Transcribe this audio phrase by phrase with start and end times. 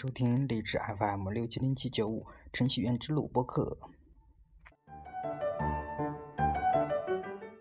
[0.00, 3.76] 收听励志 FM 六七零七九五程序员之路播客。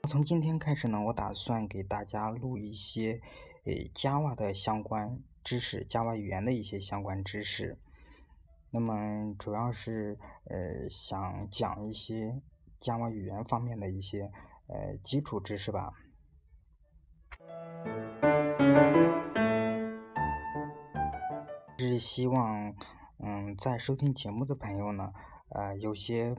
[0.08, 3.20] 从今天开始呢，我打算给大家录一些
[3.66, 7.78] 呃 Java 的相关知识，Java 语言的一些相关知识。
[8.72, 12.40] 那么主要是呃想讲一些
[12.80, 14.32] Java 语言方面的一些
[14.68, 15.92] 呃基础知识吧。
[21.88, 22.76] 是希望，
[23.20, 25.14] 嗯，在收听节目的朋友呢，
[25.48, 26.36] 呃，有些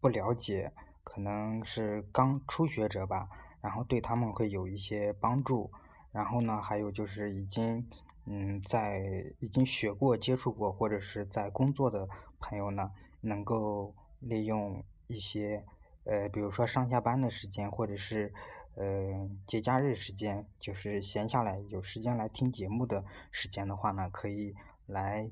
[0.00, 0.72] 不了解，
[1.04, 3.28] 可能是刚初学者吧，
[3.60, 5.70] 然后对他们会有一些帮助。
[6.10, 7.88] 然后呢，还有就是已经，
[8.26, 9.00] 嗯，在
[9.38, 12.08] 已经学过、接触过或者是在工作的
[12.40, 15.64] 朋友呢，能够利用一些，
[16.02, 18.32] 呃，比如说上下班的时间，或者是，
[18.74, 24.56] 呃，节假日时间，就是闲下来有时间来听节目的时间的话呢，可以。
[24.90, 25.30] 来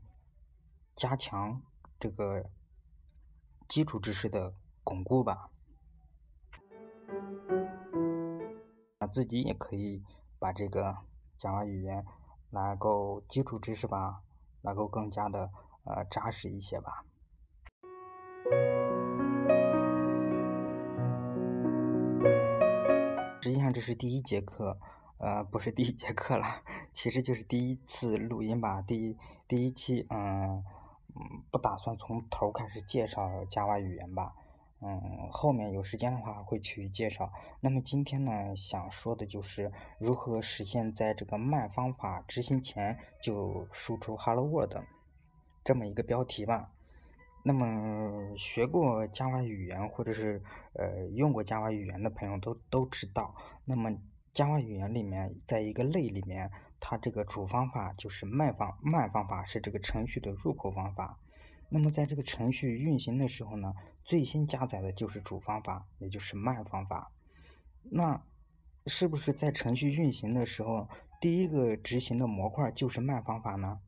[0.95, 1.61] 加强
[1.99, 2.49] 这个
[3.69, 5.51] 基础知识的巩固吧，
[9.01, 10.05] 那自己也可以
[10.39, 10.99] 把这个
[11.39, 12.07] 讲话语言
[12.51, 14.23] 能够基础知识吧，
[14.63, 15.51] 能够更加的
[15.85, 17.05] 呃扎实一些吧。
[23.43, 24.79] 实际上这是第一节课，
[25.19, 26.63] 呃，不是第一节课了，
[27.01, 29.17] 其实就是第一次录音吧，第一。
[29.47, 30.65] 第一期，嗯
[31.15, 34.35] 嗯，不打算从头开始介绍 Java 语言吧，
[34.81, 37.33] 嗯，后面有时间的话会去介绍。
[37.61, 44.79] 那么今天呢，想说的就是如何实现在这个慢方法执行前就输出 Hello World
[45.65, 46.73] 这么一个标题吧。
[47.45, 53.97] 那么学过 Java 语言或者是呃用过 Java 语言的朋友都都知道，那么
[54.35, 56.51] Java 语言里面在一个类里面。
[56.81, 61.19] 它这个主方法就是慢方慢方法是这个程序的入口方法，
[61.69, 63.75] 那么在这个程序运行的时候呢，
[64.05, 67.11] 最先加载的就是主方法，也就是慢方法。
[67.83, 68.23] 那
[68.87, 70.89] 是不是在程序运行的时候，
[71.21, 73.81] 第一个执行的模块就是慢方法呢？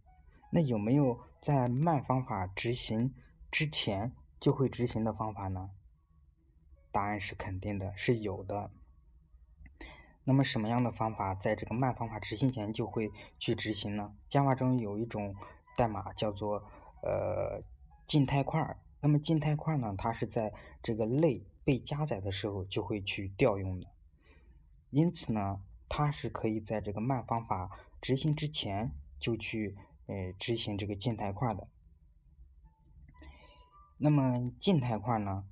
[0.51, 3.15] 那有没有在慢方法执行
[3.51, 5.71] 之前就会执行的方法呢？
[6.93, 8.71] 答案是肯定的，是有的。
[10.25, 15.35] 那么什么样的方法在这个慢方法执行前就会去执行呢？Java 中有一种
[15.77, 16.63] 代码叫做
[17.03, 17.63] 呃
[18.07, 23.87] 静态块，那么静态块呢，它是在这个类被加载的时候就会去调用的，
[24.91, 27.71] 因此呢，它是可以在这个慢方法
[28.01, 29.77] 执行之前就去
[30.07, 31.67] 呃执行这个静态块的。
[33.97, 35.45] 那么静态块呢，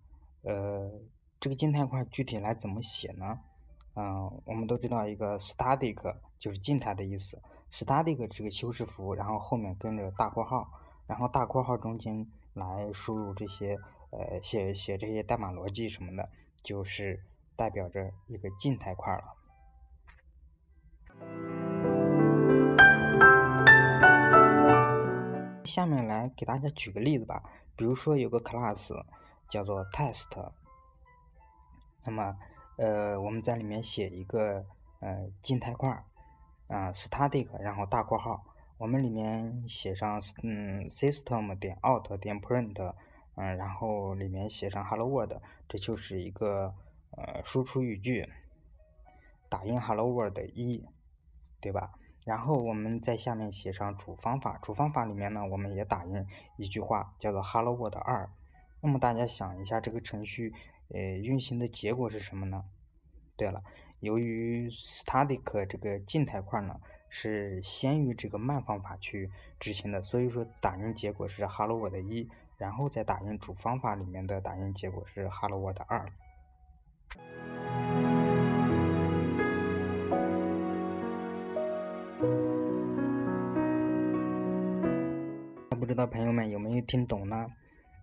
[0.42, 1.00] 呃，
[1.40, 3.40] 这个静态块具体来怎么写呢？
[4.00, 7.42] 嗯，我们都知道一个 static 就是静态的意思
[7.72, 10.69] ，static 这个修饰符，然后后面跟着大括号，
[11.09, 13.76] 然后大括号中间来输入这些
[14.10, 16.28] 呃写写这些代码逻辑什么的，
[16.62, 17.20] 就是
[17.56, 19.25] 代表着一个静态块了。
[25.65, 27.42] 下面来给大家举个例子吧，
[27.75, 28.94] 比如说有个 class
[29.48, 30.53] 叫做 test，
[32.04, 32.36] 那么。
[32.78, 34.65] 呃，我们在里面写一个
[35.00, 36.05] 呃静态块儿，
[36.69, 38.44] 啊，static，然后大括号，
[38.78, 42.94] 我们里面写上嗯 system 点 out 点 print，
[43.34, 45.33] 嗯，然后里面写上 hello world，
[45.69, 46.72] 这就是一个
[47.16, 48.28] 呃输出语句，
[49.49, 50.87] 打印 hello world 一，
[51.60, 51.91] 对吧？
[52.25, 56.25] 然后我们在下面写上主方法，主方法里面呢，我们也打印
[56.56, 58.31] 一句话，叫做 hello world 二。
[58.81, 60.53] 那么大家想一下，这个程序。
[60.91, 62.65] 呃，运行的结果是什么呢？
[63.37, 63.62] 对了，
[64.00, 66.81] 由于 static 这个静态块呢
[67.11, 69.31] 是先于这个慢方法去
[69.61, 72.27] 执行的，所以说打印结果是 hello world 一，
[72.57, 76.10] 然后再打印主方法里面的打印结果是 hello world 二。
[85.78, 87.53] 不知道朋友们有没有听懂呢？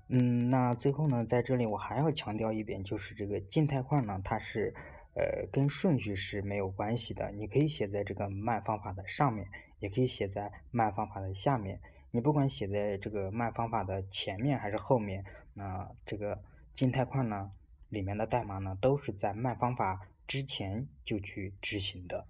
[0.07, 4.73] 嗯，那最后呢，在这里我还要强调一点，就是这个静态块呢，它是
[5.15, 7.31] 呃跟顺序是没有关系的。
[7.31, 9.47] 你可以写在这个慢方法的上面，
[9.79, 11.79] 也可以写在慢方法的下面。
[12.11, 15.25] 你不管写在这个慢方法的前面还是后面，
[15.55, 16.39] 那这个
[16.75, 17.51] 静态块呢
[17.89, 22.27] 里面的代码呢，都是在慢方法之前就去执行的。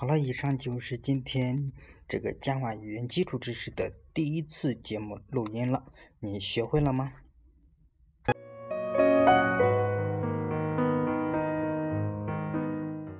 [0.00, 1.72] 好了，以上就是今天
[2.06, 7.14] 这个 Java 语言基础知识的第一次节目录音了，你学会了吗？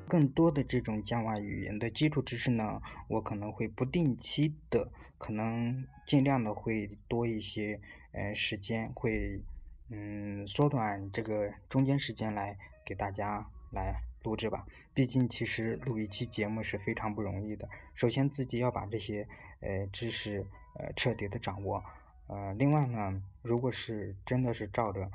[0.07, 7.81] 更多的这种 Java 语言的基础知识呢，我可能会不定期的，可能尽量的会多一些，
[8.13, 9.43] 呃，时间会，
[9.91, 14.67] 嗯，缩短这个中间时间来给大家来录制吧。
[14.95, 19.29] 毕竟其实录一期节目是非常不容易的，首先自己要把这些，
[19.61, 21.85] 呃，知识，呃，彻底的掌握，
[22.27, 25.11] 呃，另外呢，如果是真的是照着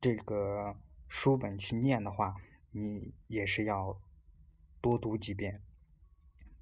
[0.00, 0.74] 这个
[1.08, 2.36] 书本去念的话，
[2.70, 4.00] 你也是要
[4.80, 5.60] 多读几遍，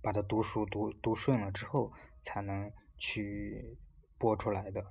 [0.02, 1.92] 把它读熟读读顺了之后，
[2.24, 3.78] 才能去
[4.18, 4.84] 播出来的，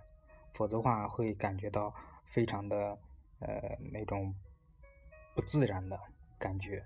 [0.53, 1.93] 否则话会感觉到
[2.25, 2.97] 非常的
[3.39, 4.33] 呃那种
[5.35, 5.99] 不自然的
[6.39, 6.83] 感觉。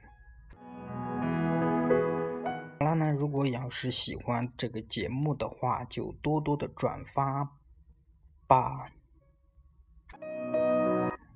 [2.80, 7.50] 好了呢，如果要是喜欢这个节目的话，就多多的转发
[8.48, 8.92] 吧。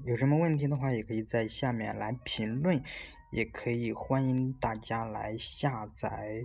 [0.03, 2.83] 有什么问题的话，也可以在下面来评论，
[3.31, 6.43] 也可以欢迎大家来下载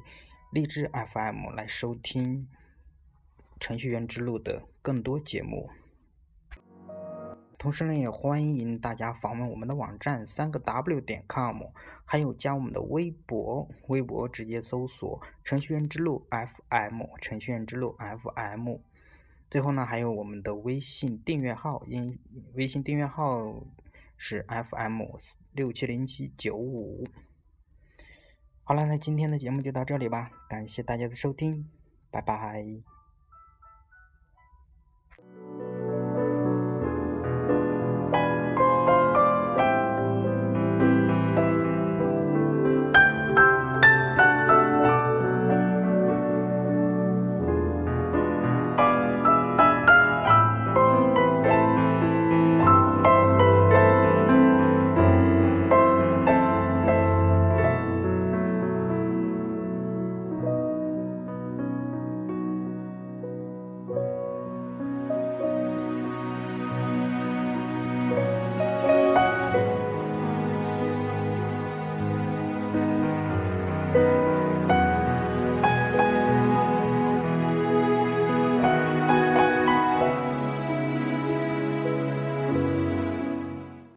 [0.52, 2.48] 荔枝 FM 来收听
[3.58, 5.70] 程序员之路的更多节目。
[7.62, 11.62] 同时呢，也欢迎大家访问我们的网站三个 W 点 com，
[12.04, 18.78] 还有加我们的微博，微博直接搜索程序员之路 FM，程序员之路 FM。
[19.48, 22.18] 最后呢，还有我们的微信订阅号，因
[22.54, 23.64] 微信订阅号
[24.16, 25.02] 是 FM
[25.52, 27.06] 六七零七九五。
[28.64, 31.70] 好了，那今天的节目就到这里吧，感谢大家的收听，
[32.10, 32.66] 拜拜。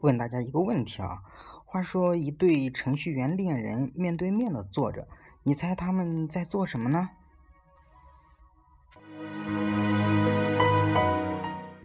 [0.05, 1.23] 问大家一个问题啊，
[1.65, 5.07] 话说一对程序员恋人面对面的坐着，
[5.41, 7.09] 你猜他们在做什么呢？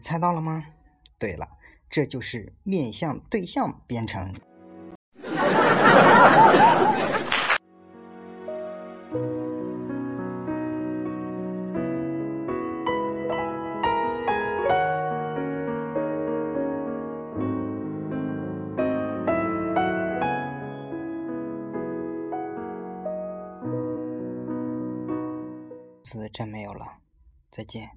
[0.03, 0.67] 猜到了吗？
[1.19, 1.49] 对了，
[1.89, 4.35] 这就是面向对象编程。
[26.29, 26.99] 真没有了，
[27.51, 27.91] 再见。